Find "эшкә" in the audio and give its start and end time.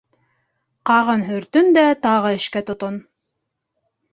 2.39-2.65